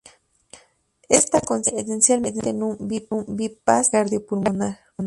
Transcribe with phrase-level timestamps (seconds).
[1.09, 4.79] Ésta consiste esencialmente en un bypass cardiopulmonar.